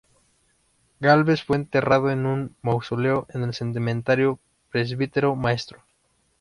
[0.99, 4.39] Gálvez fue enterrado en un mausoleo en el Cementerio
[4.71, 5.83] Presbítero Maestro.